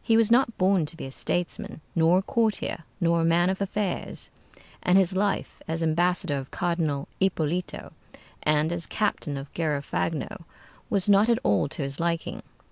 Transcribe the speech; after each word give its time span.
He 0.00 0.16
was 0.16 0.30
not 0.30 0.56
born 0.58 0.86
to 0.86 0.96
be 0.96 1.06
a 1.06 1.10
statesman, 1.10 1.80
nor 1.96 2.18
a 2.18 2.22
courtier, 2.22 2.84
nor 3.00 3.20
a 3.20 3.24
man 3.24 3.50
of 3.50 3.60
affairs; 3.60 4.30
and 4.80 4.96
his 4.96 5.16
life 5.16 5.60
as 5.66 5.82
ambassador 5.82 6.36
of 6.36 6.52
Cardinal 6.52 7.08
Ippolito, 7.20 7.92
and 8.44 8.70
as 8.70 8.86
captain 8.86 9.36
of 9.36 9.52
Garafagno, 9.54 10.44
was 10.88 11.08
not 11.08 11.28
at 11.28 11.40
all 11.42 11.66
to 11.70 11.82
his 11.82 11.98
liking. 11.98 12.44